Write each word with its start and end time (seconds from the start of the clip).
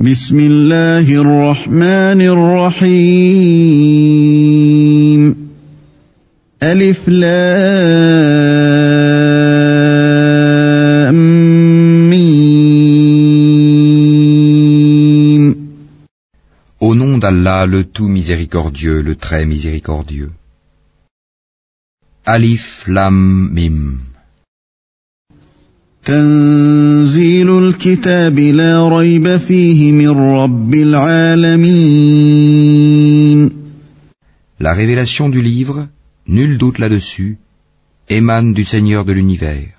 بسم 0.00 0.38
الله 0.38 1.10
الرحمن 1.10 2.20
الرحيم 2.22 3.48
ألف 6.62 7.08
لام 7.08 7.98
ميم 12.10 12.38
Au 16.80 16.94
nom 16.94 17.18
d'Allah, 17.18 17.66
le 17.66 17.82
tout 17.84 18.06
miséricordieux, 18.08 19.02
le 19.02 19.16
très 19.16 19.44
miséricordieux. 19.44 20.30
Alif 22.24 22.84
Lam 22.86 23.50
Mim. 23.52 23.98
تنزيل 27.62 27.68
الكتاب 27.68 28.38
لا 28.38 28.88
ريب 28.88 29.36
فيه 29.36 29.92
من 29.92 30.10
رب 30.10 30.74
العالمين 30.74 32.08
La 34.60 34.72
révélation 34.72 35.28
du 35.28 35.40
livre, 35.40 35.86
nul 36.26 36.58
doute 36.58 36.78
là-dessus, 36.80 37.38
émane 38.10 38.52
du 38.54 38.64
Seigneur 38.64 39.04
de 39.04 39.12
l'univers. 39.12 39.78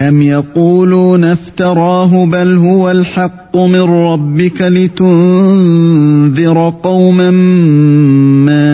أم 0.00 0.22
يقولون 0.22 1.24
افتراه 1.24 2.26
بل 2.26 2.56
هو 2.56 2.90
الحق 2.90 3.56
من 3.56 3.80
ربك 3.80 4.62
لتنذر 4.62 5.14
قوما 6.82 7.30
ما 8.40 8.64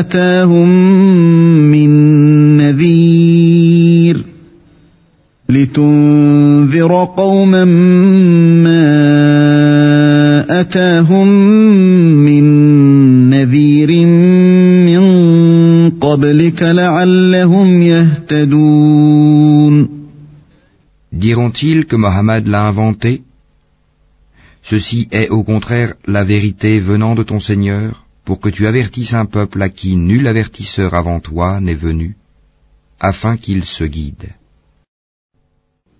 أتاهم 0.00 0.91
لتنذر 6.82 7.04
قوما 7.04 7.64
ما 8.64 8.84
أتاهم 10.60 11.28
من 12.24 12.44
نذير 13.30 14.06
من 14.86 15.02
قبلك 15.90 16.62
لعلهم 16.62 17.82
يهتدون 17.82 19.18
Diront-ils 21.12 21.86
que 21.86 21.96
Mohammed 21.96 22.46
l'a 22.46 22.68
inventé 22.68 23.22
Ceci 24.62 25.08
est 25.10 25.30
au 25.30 25.42
contraire 25.42 25.94
la 26.06 26.24
vérité 26.24 26.80
venant 26.80 27.14
de 27.14 27.22
ton 27.22 27.40
Seigneur 27.40 28.04
pour 28.24 28.40
que 28.40 28.50
tu 28.50 28.66
avertisses 28.66 29.14
un 29.14 29.24
peuple 29.24 29.62
à 29.62 29.68
qui 29.68 29.96
nul 29.96 30.26
avertisseur 30.26 30.94
avant 30.94 31.18
toi 31.20 31.60
n'est 31.60 31.82
venu, 31.88 32.16
afin 33.00 33.36
qu'il 33.38 33.64
se 33.64 33.84
guide. 33.84 34.28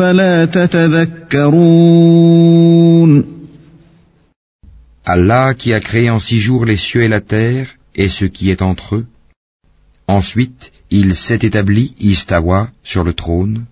أفلا 0.00 0.44
تتذكرون 0.44 1.56
Allah 5.08 5.54
qui 5.54 5.72
a 5.72 5.78
créé 5.78 6.10
en 6.10 6.18
six 6.18 6.40
jours 6.40 6.64
les 6.64 6.76
cieux 6.76 7.04
et 7.04 7.08
la 7.08 7.20
terre 7.20 7.68
et 7.94 8.08
ce 8.08 8.24
qui 8.24 8.50
est 8.50 8.60
entre 8.60 8.96
eux. 8.96 9.06
Ensuite, 10.08 10.72
il 10.90 11.14
s'est 11.14 11.38
établi, 11.42 11.94
Istawa, 12.00 12.70
sur 12.82 13.04
le 13.04 13.12
trône. 13.12 13.66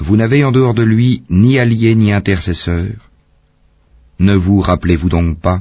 Vous 0.00 0.16
n'avez 0.16 0.42
en 0.42 0.50
dehors 0.50 0.74
de 0.74 0.82
lui 0.82 1.22
ni 1.30 1.60
allié 1.60 1.94
ni 1.94 2.12
intercesseur. 2.12 2.90
Ne 4.18 4.34
vous 4.34 4.60
rappelez-vous 4.60 5.08
donc 5.08 5.38
pas 5.38 5.60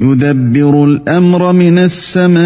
يدبر 0.00 0.84
الأمر 0.84 1.52
من 1.52 1.78
السماء 1.78 2.38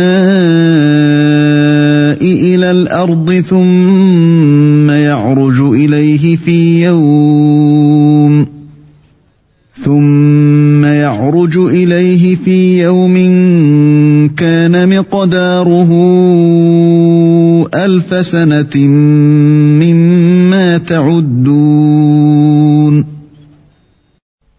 إلى 2.22 2.70
الأرض 2.70 3.40
ثم 3.40 4.75
يعرج 5.16 5.60
إليه 5.60 6.36
في 6.36 6.82
يوم 6.84 8.46
ثم 9.84 10.84
يعرج 10.84 11.58
إليه 11.58 12.36
في 12.36 12.82
يوم 12.82 13.14
كان 14.36 14.98
مقداره 14.98 15.90
ألف 17.74 18.26
سنة 18.26 18.76
مما 19.82 20.78
تعدون 20.78 22.42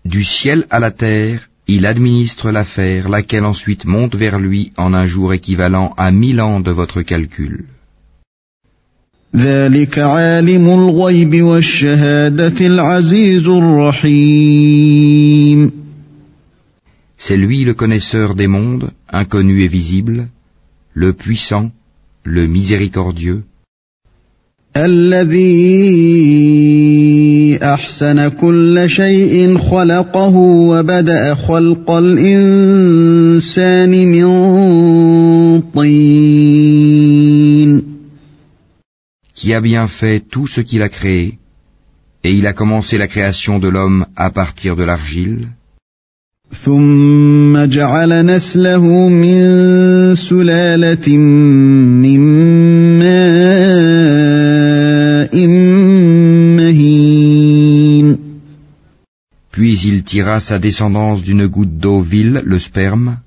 Du 0.05 0.23
ciel 0.23 0.65
à 0.69 0.79
la 0.79 0.91
terre, 0.91 1.49
il 1.67 1.85
administre 1.85 2.51
l'affaire, 2.51 3.09
laquelle 3.09 3.45
ensuite 3.45 3.85
monte 3.85 4.15
vers 4.15 4.37
lui 4.39 4.73
en 4.77 4.93
un 4.93 5.07
jour 5.07 5.33
équivalent 5.33 5.93
à 5.97 6.11
mille 6.11 6.41
ans 6.41 6.59
de 6.59 6.71
votre 6.71 7.01
calcul. 7.01 7.65
ذلك 9.36 9.98
عالم 9.98 10.68
الغيب 10.68 11.42
والشهادة 11.42 12.66
العزيز 12.66 13.48
الرحيم 13.48 14.98
C'est 17.18 17.36
lui 17.36 17.64
le 17.64 17.74
connaisseur 17.74 18.34
des 18.36 18.46
mondes, 18.46 18.90
inconnu 19.10 19.64
et 19.64 19.68
visible, 19.68 20.28
le 20.94 21.12
puissant, 21.12 21.72
le 22.24 22.46
miséricordieux, 22.46 23.42
الذي 24.76 25.48
أحسن 27.62 28.28
كل 28.28 28.84
شيء 28.86 29.58
خلقه 29.58 30.36
وبدأ 30.36 31.34
خلق 31.34 31.90
الإنسان 31.90 33.90
من 33.90 34.28
طين 35.74 36.67
qui 39.37 39.53
a 39.53 39.61
bien 39.61 39.87
fait 39.87 40.19
tout 40.19 40.47
ce 40.47 40.61
qu'il 40.61 40.81
a 40.81 40.89
créé, 40.89 41.39
et 42.23 42.31
il 42.31 42.47
a 42.47 42.53
commencé 42.53 42.97
la 42.97 43.07
création 43.07 43.59
de 43.59 43.67
l'homme 43.67 44.05
à 44.15 44.29
partir 44.29 44.75
de 44.75 44.83
l'argile, 44.83 45.47
ثم 46.53 47.65
جعل 47.65 48.25
نسله 48.25 49.09
من 49.09 50.15
سلالة 50.15 51.17
من 51.17 52.19
ماء 52.99 53.13
مهين 56.57 58.17
puis 59.53 59.79
il 59.85 60.03
tira 60.03 60.39
sa 60.39 60.57
descendance 60.57 61.21
d'une 61.21 61.45
goutte 61.47 61.77
d'eau 61.77 62.01
vile, 62.01 62.41
le 62.43 62.59
sperme, 62.59 63.17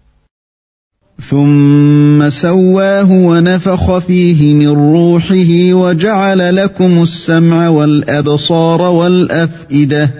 ثم 1.21 2.31
سواه 2.31 3.11
ونفخ 3.11 3.99
فيه 3.99 4.55
من 4.55 4.69
روحه 4.69 5.73
وجعل 5.73 6.57
لكم 6.57 7.03
السمع 7.03 7.69
والأبصار 7.69 8.83
والأفئدة 8.83 10.11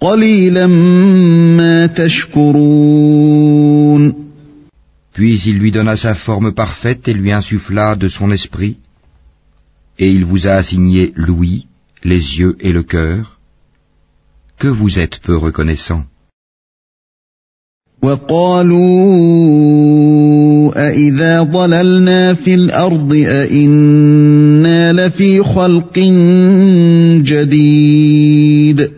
قليلا 0.00 0.66
ما 1.56 1.86
تشكرون 1.86 3.06
puis 5.16 5.40
il 5.46 5.58
lui 5.58 5.70
donna 5.70 5.96
sa 5.96 6.14
forme 6.14 6.52
parfaite 6.52 7.08
et 7.08 7.14
lui 7.14 7.32
insuffla 7.32 7.96
de 7.96 8.06
son 8.06 8.30
esprit, 8.30 8.76
et 9.98 10.10
il 10.10 10.26
vous 10.26 10.46
a 10.46 10.50
assigné 10.50 11.14
l'ouïe, 11.16 11.68
les 12.04 12.38
yeux 12.38 12.54
et 12.60 12.70
le 12.70 12.82
cœur, 12.82 13.38
que 14.58 14.68
vous 14.68 14.98
êtes 14.98 15.18
peu 15.20 15.34
reconnaissant. 15.34 16.04
وقالوا 18.06 18.78
أإذا 20.88 21.42
ضللنا 21.42 22.34
في 22.34 22.54
الأرض 22.54 23.14
أإنا 23.14 24.92
لفي 24.92 25.42
خلق 25.42 25.98
جديد 27.22 28.90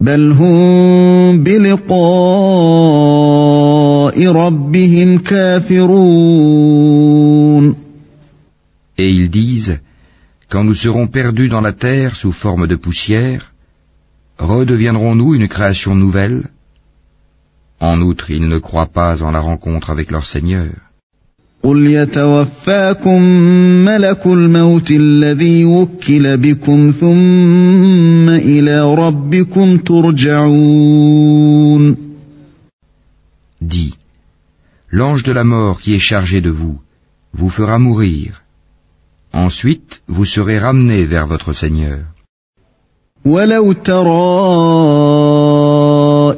بل 0.00 0.32
هم 0.32 1.42
بلقاء 1.42 1.86
ربهم 4.26 5.18
كافرون 5.18 6.58
Et 9.00 9.10
ils 9.10 9.30
disent, 9.30 9.78
quand 10.50 10.64
nous 10.64 10.74
serons 10.74 11.06
perdus 11.06 11.48
dans 11.48 11.60
la 11.60 11.72
terre 11.72 12.16
sous 12.16 12.32
forme 12.32 12.66
de 12.66 12.74
poussière, 12.74 13.52
redeviendrons-nous 14.38 15.34
une 15.36 15.46
création 15.46 15.94
nouvelle 15.94 16.42
En 17.82 18.00
outre, 18.00 18.30
ils 18.30 18.48
ne 18.48 18.58
croient 18.58 18.92
pas 19.00 19.22
en 19.22 19.30
la 19.30 19.40
rencontre 19.40 19.90
avec 19.90 20.10
leur 20.10 20.26
Seigneur. 20.26 20.70
قل 21.62 21.86
يتوفاكم 21.86 23.22
ملك 23.84 24.26
الموت 24.26 24.90
الذي 24.90 25.64
وكل 25.64 26.36
بكم 26.36 26.92
ثم 27.00 28.28
إلى 28.28 28.94
ربكم 28.94 29.76
ترجعون 29.78 31.28
Dis, 33.60 33.94
l'ange 34.90 35.24
de 35.24 35.32
la 35.32 35.44
mort 35.44 35.80
qui 35.80 35.94
est 35.94 35.98
chargé 36.12 36.40
de 36.40 36.50
vous 36.50 36.78
vous 37.34 37.50
fera 37.50 37.78
mourir. 37.78 38.42
Ensuite, 39.32 40.00
vous 40.08 40.24
serez 40.24 40.58
ramenés 40.58 41.04
vers 41.04 41.26
votre 41.26 41.52
Seigneur. 41.52 42.00
ولو 43.24 43.72
ترى 43.72 44.08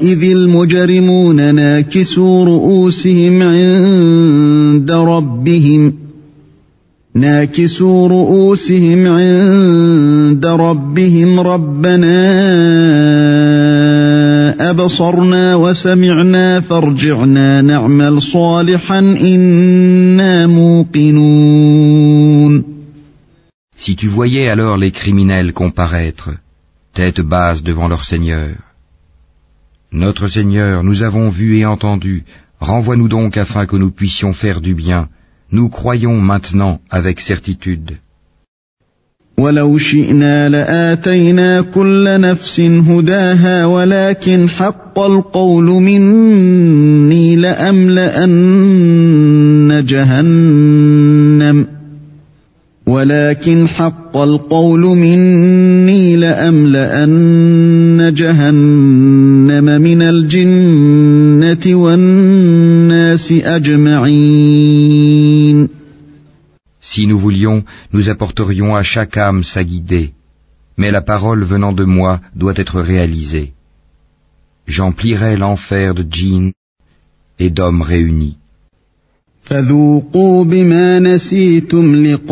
إذ 0.02 0.24
المجرمون 0.24 1.56
ناكسوا 1.56 2.46
رؤوسهم 2.46 3.42
عند 3.42 4.92
ربهم 4.92 5.94
ناكسوا 7.16 8.08
رؤوسهم 8.08 9.08
عند 9.08 10.46
ربهم 10.46 11.40
ربنا 11.40 12.16
أبصرنا 14.70 15.56
وسمعنا 15.56 16.60
فارجعنا 16.60 17.62
نعمل 17.62 18.22
صالحا 18.22 19.00
إنا 19.00 20.48
موقنون 20.48 21.96
Si 23.78 23.96
tu 23.96 24.08
voyais 24.08 24.48
alors 24.50 24.78
les 24.78 24.92
criminels 24.92 25.54
comparaître, 25.54 26.30
tête 26.94 27.22
basse 27.22 27.62
devant 27.62 27.88
leur 27.88 28.04
Seigneur. 28.04 28.65
Notre 29.95 30.29
Seigneur, 30.29 30.85
nous 30.85 31.03
avons 31.03 31.31
vu 31.31 31.59
et 31.59 31.67
entendu, 31.67 32.25
renvoie-nous 32.61 33.09
donc 33.09 33.37
afin 33.37 33.67
que 33.67 33.77
nous 33.77 33.91
puissions 33.91 34.33
faire 34.33 34.61
du 34.61 34.75
bien. 34.75 35.09
Nous 35.51 35.69
croyons 35.69 36.21
maintenant 36.21 36.81
avec 36.91 37.21
certitude. 37.21 37.99
ولو 39.41 39.79
شئنا 39.79 40.49
لآتينا 40.49 41.61
كل 41.61 42.21
نفس 42.21 42.61
هداها 42.61 43.67
ولكن 43.67 44.49
حق 44.49 44.99
القول 44.99 45.65
مني 45.65 47.37
لأملأن 47.37 48.55
جهنم 49.89 51.67
ولكن 52.87 53.69
حق 53.69 54.17
القول 54.17 54.81
مني 54.81 56.17
لأملأن 56.17 57.21
جهنم 58.17 59.34
من 59.55 60.03
الجنة 60.03 61.75
والناس 61.75 63.33
أجمعين 63.33 64.51
Si 66.83 67.07
nous 67.07 67.19
voulions, 67.19 67.63
nous 67.93 68.09
apporterions 68.09 68.75
à 68.75 68.83
chaque 68.83 69.17
âme 69.17 69.45
sa 69.45 69.63
guidée. 69.63 70.13
Mais 70.77 70.91
la 70.91 71.03
parole 71.03 71.45
venant 71.45 71.73
de 71.73 71.85
moi 71.85 72.21
doit 72.35 72.55
être 72.57 72.81
réalisée. 72.81 73.53
J'emplirai 74.67 75.37
l'enfer 75.37 75.95
de 75.95 76.05
djinns 76.11 76.53
et 77.39 77.51
d'hommes 77.51 77.83
réunis. 77.83 78.37
فذوقوا 79.43 80.45
بما 80.45 80.99
نسيتم 80.99 81.97
لقاء 82.07 82.27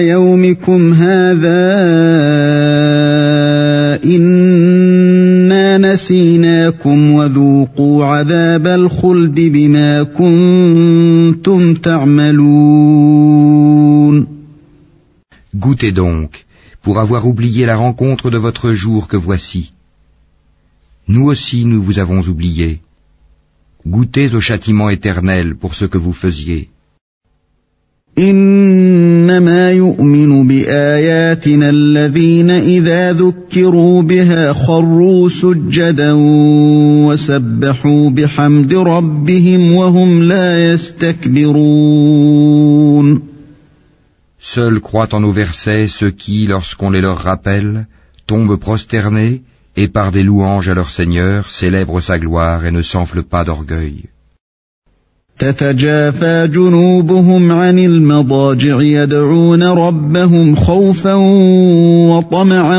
يومكم 0.00 0.92
هذا 0.92 1.74
إنا 4.04 4.37
نسيناكم 5.88 7.10
وذوقوا 7.10 8.04
عذاب 8.04 8.66
الخلد 8.66 9.40
بما 9.40 10.02
كنتم 10.02 11.74
تعملون 11.74 13.14
Goûtez 15.56 15.92
donc, 15.92 16.44
pour 16.82 16.98
avoir 16.98 17.26
oublié 17.28 17.64
la 17.64 17.76
rencontre 17.76 18.30
de 18.30 18.38
votre 18.38 18.72
jour 18.72 19.06
que 19.06 19.16
voici. 19.16 19.72
Nous 21.06 21.26
aussi 21.26 21.64
nous 21.64 21.82
vous 21.82 21.98
avons 22.00 22.20
oublié. 22.32 22.80
Goûtez 23.86 24.34
au 24.34 24.40
châtiment 24.40 24.90
éternel 24.90 25.54
pour 25.54 25.74
ce 25.74 25.84
que 25.84 25.98
vous 25.98 26.12
faisiez. 26.12 26.70
إنما 28.18 29.70
يؤمن 29.70 30.46
بآياتنا 30.46 31.70
الذين 31.70 32.50
إذا 32.50 33.12
ذكروا 33.12 34.02
بها 34.02 34.52
خروا 34.52 35.28
سجدا 35.28 36.12
وسبحوا 37.06 38.10
بحمد 38.10 38.74
ربهم 38.74 39.72
وهم 39.72 40.22
لا 40.22 40.72
يستكبرون 40.72 42.14
Seuls 44.54 44.80
croient 44.80 45.14
en 45.14 45.20
nos 45.20 45.32
versets 45.32 45.88
ceux 45.88 46.10
qui, 46.10 46.46
lorsqu'on 46.46 46.90
les 46.90 47.00
leur 47.00 47.16
rappelle, 47.18 47.86
tombent 48.26 48.58
prosternés 48.58 49.40
et 49.74 49.88
par 49.88 50.12
des 50.12 50.22
louanges 50.22 50.68
à 50.68 50.74
leur 50.74 50.90
Seigneur 50.90 51.50
célèbrent 51.50 52.02
sa 52.02 52.18
gloire 52.18 52.66
et 52.66 52.70
ne 52.70 52.82
s'enflent 52.82 53.22
pas 53.22 53.44
d'orgueil. 53.44 54.04
تتجافى 55.38 56.48
جنوبهم 56.52 57.52
عن 57.52 57.78
المضاجع 57.78 58.82
يدعون 58.82 59.62
ربهم 59.62 60.54
خوفا 60.56 61.14
وطمعا 62.10 62.78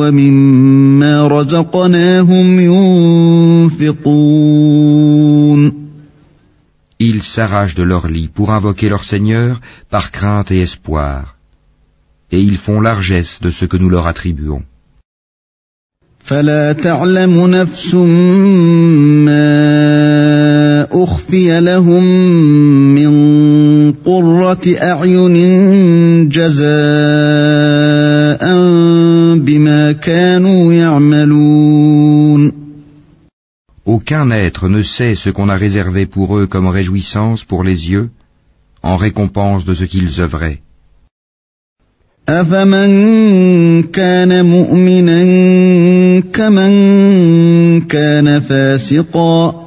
ومما 0.00 1.28
رزقناهم 1.28 2.60
ينفقون 3.80 4.16
Ils 6.98 7.22
s'arrachent 7.22 7.74
de 7.74 7.82
leur 7.82 8.08
lit 8.08 8.28
pour 8.28 8.50
invoquer 8.52 8.88
leur 8.88 9.04
Seigneur 9.04 9.60
par 9.90 10.10
crainte 10.12 10.50
et 10.50 10.60
espoir. 10.60 11.36
Et 12.32 12.40
ils 12.40 12.56
font 12.56 12.80
largesse 12.80 13.38
de 13.42 13.50
ce 13.50 13.66
que 13.66 13.76
nous 13.76 13.90
leur 13.90 14.06
attribuons. 14.06 14.62
فلا 16.18 16.72
تعلم 16.72 17.46
نفس 17.46 17.94
ما 19.24 20.59
أخفي 20.92 21.60
لهم 21.60 22.04
من 22.94 23.12
قرة 23.92 24.76
أعين 24.82 26.28
جزاء 26.28 26.66
بما 29.38 29.92
كانوا 29.92 30.72
يعملون 30.72 32.66
Aucun 33.86 34.32
être 34.32 34.68
ne 34.68 34.82
sait 34.82 35.14
ce 35.14 35.30
qu'on 35.30 35.48
a 35.48 35.56
réservé 35.56 36.06
pour 36.06 36.36
eux 36.36 36.48
comme 36.48 36.66
réjouissance 36.66 37.44
pour 37.44 37.62
les 37.62 37.90
yeux, 37.92 38.10
en 38.82 38.96
récompense 38.96 39.64
de 39.64 39.74
ce 39.74 39.84
qu'ils 39.84 40.20
œuvraient. 40.20 40.60
أفمن 42.28 43.82
كان 43.82 44.46
مؤمنا 44.46 45.22
كمن 46.32 47.80
كان 47.80 48.40
فاسقا 48.40 49.46
لا 49.46 49.54
يستوون 49.54 49.59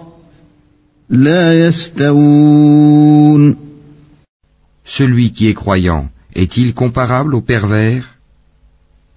Celui 4.85 5.31
qui 5.31 5.47
est 5.47 5.53
croyant, 5.53 6.09
est-il 6.35 6.73
comparable 6.73 7.35
au 7.35 7.41
pervers 7.41 8.17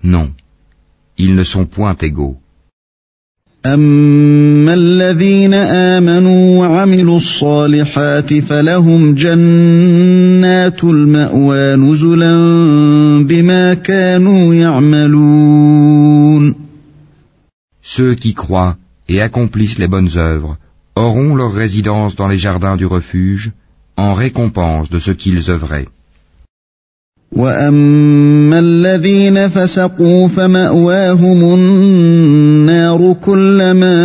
Non, 0.02 0.30
ils 1.18 1.35
ne 1.35 1.44
sont 1.44 1.66
point 1.66 1.97
égaux. 2.00 2.37
أما 3.66 4.75
الذين 4.75 5.54
آمنوا 5.54 6.59
وعملوا 6.59 7.16
الصالحات 7.16 8.35
فلهم 8.35 9.14
جنات 9.14 10.85
المأوى 10.85 11.76
نزلا 11.76 12.32
بما 13.23 13.75
كانوا 13.75 14.54
يعملون 14.54 16.54
Ceux 17.82 18.14
qui 18.14 18.35
croient 18.35 18.76
et 19.09 19.21
accomplissent 19.21 19.78
les 19.78 19.87
bonnes 19.87 20.16
œuvres 20.16 20.56
auront 20.97 21.35
leur 21.35 21.52
résidence 21.52 22.14
dans 22.16 22.28
les 22.28 22.38
jardins 22.38 22.76
du 22.76 22.87
refuge 22.87 23.52
en 23.97 24.14
récompense 24.14 24.90
de 24.90 24.99
ce 24.99 25.11
qu'ils 25.11 25.50
œuvraient. 25.50 25.88
وأما 27.37 28.59
الذين 28.59 29.49
فسقوا 29.49 30.28
فمأواهم 30.28 31.54
النار 31.54 33.16
كلما 33.25 34.02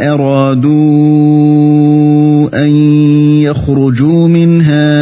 أرادوا 0.00 0.72
أن 2.64 2.70
يخرجوا 3.44 4.28
منها 4.28 4.92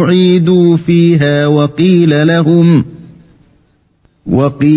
أعيدوا 0.00 0.76
فيها 0.76 1.46
وقيل 1.46 2.26
لهم 2.26 2.63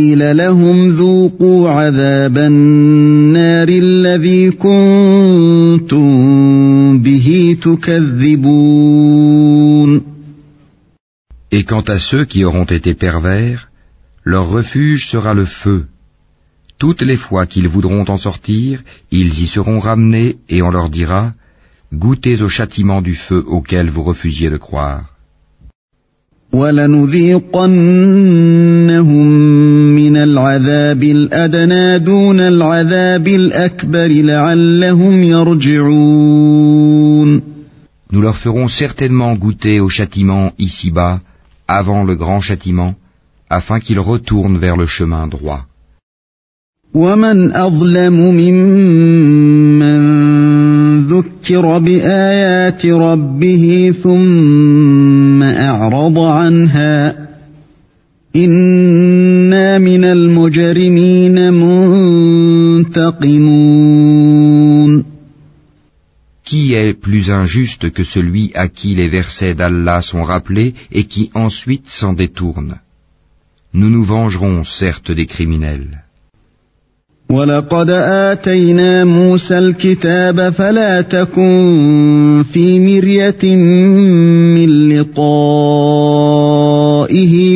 وقيل 0.08 0.38
لهم 0.38 0.90
ذوقوا 0.90 1.70
عذاب 1.70 2.38
النار 2.38 3.68
الذي 3.70 4.52
كنتم 4.52 6.08
به 7.00 7.58
تكذبون 7.62 8.84
Et 11.52 11.66
quant 11.66 11.82
à 11.82 12.00
ceux 12.00 12.24
qui 12.24 12.46
auront 12.46 12.64
été 12.64 12.94
pervers, 12.94 13.70
leur 14.24 14.50
refuge 14.50 15.10
sera 15.12 15.34
le 15.34 15.46
feu. 15.46 15.86
Toutes 16.80 17.02
les 17.02 17.18
fois 17.18 17.46
qu'ils 17.46 17.68
voudront 17.68 18.06
en 18.08 18.18
sortir, 18.18 18.82
ils 19.12 19.34
y 19.44 19.48
seront 19.48 19.80
ramenés 19.80 20.38
et 20.48 20.62
on 20.62 20.72
leur 20.72 20.90
dira, 20.90 21.34
Goûtez 21.94 22.42
au 22.42 22.48
châtiment 22.48 23.02
du 23.02 23.16
feu 23.16 23.44
auquel 23.46 23.90
vous 23.90 24.04
refusiez 24.04 24.50
de 24.50 24.58
croire. 24.58 25.04
ولنذيقنهم 26.53 27.77
من 29.95 30.17
العذاب 30.17 31.03
الأدنى 31.03 31.99
دون 31.99 32.41
العذاب 32.41 33.29
الأكبر 33.29 34.09
لعلهم 34.09 35.23
يرجعون 35.23 36.39
Nous 38.11 38.23
leur 38.23 38.39
ferons 38.39 38.69
certainement 38.69 39.35
goûter 39.35 39.81
au 39.81 39.91
châtiment 39.91 40.53
ici-bas, 40.59 41.21
avant 41.69 42.05
le 42.05 42.15
grand 42.17 42.41
châtiment, 42.41 42.95
afin 43.51 43.81
qu'ils 43.81 44.01
retournent 44.01 44.57
vers 44.57 44.79
le 44.79 44.87
chemin 44.87 45.27
droit. 45.27 45.67
ومن 46.94 47.52
أظلم 47.56 48.14
ممن 48.14 49.98
ذكر 51.08 51.78
بآيات 51.80 52.86
ربه 52.86 53.94
ثم 54.04 55.44
أعرض 55.44 56.20
عنها 56.20 57.28
إنا 58.36 59.78
من 59.78 60.04
المجرمين 60.04 61.54
منتقمون 62.84 63.44
Qui 66.46 66.74
est 66.76 66.94
plus 66.94 67.32
injuste 67.32 67.90
que 67.92 68.04
celui 68.04 68.52
à 68.54 68.68
qui 68.68 68.94
les 68.96 69.08
versets 69.08 69.56
d'Allah 69.56 70.02
sont 70.04 70.24
rappelés 70.24 70.76
et 70.92 71.06
qui 71.06 71.32
ensuite 71.34 71.88
s'en 71.88 72.14
détourne 72.14 72.76
Nous 73.74 73.90
nous 73.90 74.04
vengerons 74.04 74.64
certes 74.64 75.12
des 75.12 75.26
criminels. 75.26 76.04
ولقد 77.34 77.90
آتينا 77.90 79.04
موسى 79.04 79.60
الكتاب 79.60 80.50
فلا 80.54 81.02
تكن 81.02 82.44
في 82.54 82.80
مرية 82.80 83.56
من 84.56 84.90
لقائه 84.90 85.30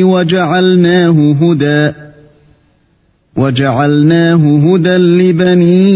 وجعلناه 0.04 1.32
هدى 1.40 1.92
وجعلناه 3.36 4.58
هدى 4.66 4.96
لبني 4.96 5.92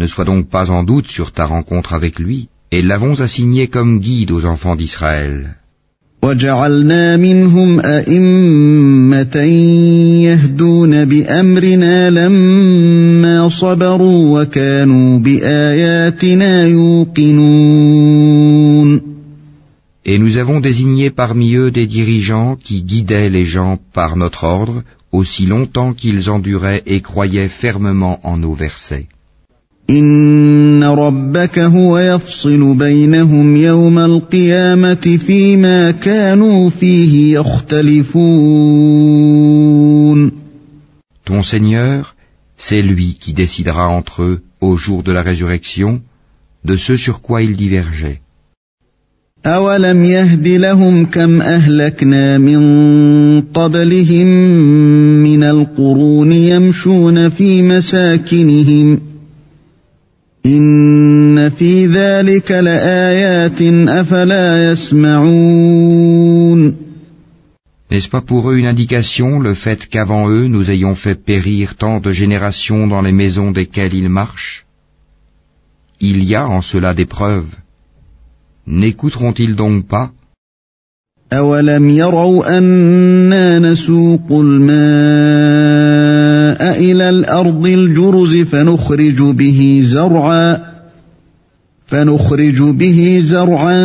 Ne 0.00 0.06
sois 0.08 0.24
donc 0.24 0.48
pas 0.48 0.70
en 0.72 0.82
doute 0.82 1.06
sur 1.06 1.30
ta 1.30 1.44
rencontre 1.44 1.92
avec 1.94 2.18
lui. 2.18 2.48
et 2.72 2.82
l'avons 2.82 3.20
assigné 3.20 3.68
comme 3.68 4.00
guide 4.00 4.30
aux 4.30 4.44
enfants 4.44 4.76
d'Israël. 4.76 5.54
وجعلنا 6.22 7.16
منهم 7.16 7.80
أئمة 7.80 9.36
يهدون 10.26 11.04
بأمرنا 11.04 12.10
لما 12.10 13.48
صبروا 13.48 14.40
وكانوا 14.42 15.18
بآياتنا 15.18 16.66
يوقنون 16.66 17.88
Et 20.04 20.18
nous 20.18 20.38
avons 20.38 20.60
désigné 20.60 21.10
parmi 21.10 21.54
eux 21.54 21.70
des 21.70 21.86
dirigeants 21.86 22.56
qui 22.56 22.82
guidaient 22.82 23.30
les 23.30 23.44
gens 23.44 23.78
par 23.92 24.16
notre 24.16 24.44
ordre 24.44 24.82
aussi 25.12 25.46
longtemps 25.46 25.92
qu'ils 25.92 26.30
enduraient 26.30 26.82
et 26.86 27.00
croyaient 27.00 27.48
fermement 27.48 28.18
en 28.22 28.38
nos 28.38 28.54
versets. 28.54 29.06
إن 29.89 30.83
ربك 30.83 31.59
هو 31.59 31.97
يفصل 31.97 32.75
بينهم 32.77 33.55
يوم 33.55 33.99
القيامة 33.99 35.17
فيما 35.27 35.91
كانوا 35.91 36.69
فيه 36.69 37.39
يختلفون 37.39 38.23
Ton 41.25 41.41
Seigneur, 41.41 42.15
c'est 42.57 42.81
lui 42.81 43.15
qui 43.19 43.31
décidera 43.33 43.87
entre 43.87 44.23
eux 44.23 44.41
au 44.59 44.75
jour 44.75 45.03
de 45.03 45.13
la 45.13 45.21
résurrection 45.21 46.01
de 46.65 46.75
ce 46.77 46.97
sur 46.97 47.21
quoi 47.21 47.41
ils 47.41 47.55
divergeaient. 47.55 48.19
أولم 49.45 50.03
يهد 50.03 50.47
لهم 50.47 51.05
كم 51.05 51.41
أهلكنا 51.41 52.37
من 52.37 52.61
قبلهم 53.41 54.27
من 55.23 55.43
القرون 55.43 56.31
يمشون 56.31 57.29
في 57.29 57.63
مساكنهم 57.63 58.99
ۖ 59.09 59.12
N'est-ce 67.89 68.09
pas 68.09 68.21
pour 68.21 68.49
eux 68.49 68.57
une 68.57 68.67
indication 68.67 69.39
le 69.39 69.53
fait 69.53 69.87
qu'avant 69.87 70.27
eux 70.29 70.47
nous 70.47 70.69
ayons 70.69 70.95
fait 70.95 71.15
périr 71.23 71.75
tant 71.75 72.01
de 72.01 72.11
générations 72.11 72.87
dans 72.87 73.01
les 73.01 73.13
maisons 73.13 73.51
desquelles 73.51 73.93
ils 73.93 74.09
marchent? 74.09 74.65
Il 76.01 76.23
y 76.23 76.35
a 76.35 76.45
en 76.47 76.61
cela 76.61 76.93
des 76.93 77.05
preuves. 77.05 77.55
N'écouteront-ils 78.67 79.55
donc 79.55 79.87
pas? 79.87 80.11
إلى 86.60 87.10
الأرض 87.10 87.66
الجرز 87.66 88.36
فنخرج 88.36 89.22
به 89.22 89.82
زرعا 89.84 90.68
فنخرج 91.86 92.62
به 92.62 93.22
زرعا 93.24 93.78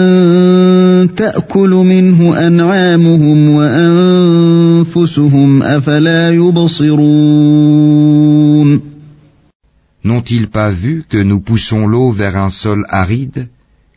تأكل 1.06 1.70
منه 1.70 2.48
أنعامهم 2.48 3.50
وأنفسهم 3.50 4.84
أفلا 5.64 6.32
يبصرون 6.32 7.74
N'ont-ils 10.06 10.50
pas 10.50 10.70
vu 10.70 11.06
que 11.10 11.18
nous 11.18 11.40
poussons 11.40 11.88
l'eau 11.88 12.12
vers 12.12 12.36
un 12.36 12.50
sol 12.50 12.86
aride, 12.90 13.48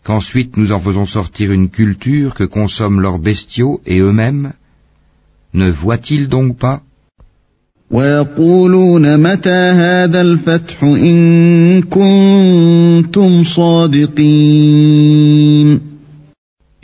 qu'ensuite 0.05 0.57
nous 0.57 0.71
en 0.71 0.79
faisons 0.79 1.05
sortir 1.05 1.51
une 1.51 1.69
culture 1.69 2.37
que 2.37 2.45
consomment 2.45 3.01
leurs 3.01 3.19
bestiaux 3.19 3.81
et 3.87 3.99
eux-mêmes 3.99 4.53
Ne 5.53 5.69
voient-ils 5.69 6.29
donc 6.29 6.59
pas 6.59 6.83
ويقولون 7.91 9.17
متى 9.17 9.51
هذا 9.51 10.21
الفتح 10.21 10.83
إن 10.83 11.83
كنتم 11.83 13.45
صادقين 13.45 15.17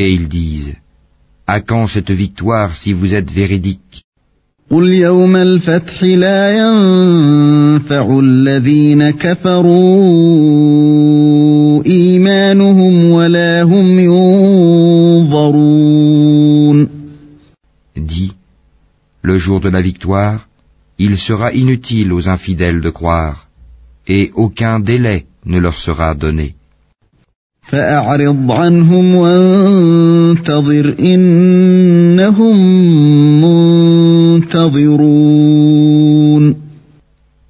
Et 0.01 0.11
ils 0.13 0.29
disent, 0.29 0.75
à 1.47 1.61
quand 1.61 1.87
cette 1.87 2.11
victoire 2.11 2.77
si 2.77 2.93
vous 2.93 3.15
êtes 3.15 3.31
véridique 3.31 4.03
قل 4.71 4.89
يوم 4.89 5.37
الفتح 5.37 6.03
لا 6.03 6.51
ينفع 6.59 8.21
الذين 8.21 9.11
كفروا 9.11 9.73
إيمانهم 11.87 13.11
ولا 13.11 13.63
هم 13.63 13.99
ينظرون 15.19 15.83
Dis, 17.97 18.33
le 19.23 19.37
jour 19.37 19.61
de 19.61 19.69
la 19.69 19.83
victoire, 19.83 20.47
il 21.00 21.18
sera 21.18 21.54
inutile 21.54 22.12
aux 22.14 22.28
infidèles 22.28 22.82
de 22.82 22.90
croire, 22.90 23.48
et 24.08 24.32
aucun 24.34 24.80
délai 24.80 25.26
ne 25.46 25.60
leur 25.60 25.78
sera 25.78 26.16
donné. 26.16 26.56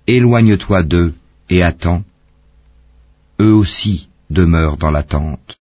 Éloigne-toi 0.07 0.83
d'eux 0.83 1.13
et 1.49 1.61
attends. 1.63 2.03
Eux 3.39 3.53
aussi 3.53 4.07
demeurent 4.29 4.77
dans 4.77 4.91
l'attente. 4.91 5.57